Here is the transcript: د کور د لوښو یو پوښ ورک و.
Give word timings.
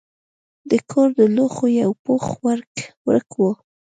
د 0.69 0.71
کور 0.89 1.07
د 1.19 1.21
لوښو 1.35 1.67
یو 1.81 1.91
پوښ 2.03 2.25
ورک 3.07 3.29
و. 3.39 3.43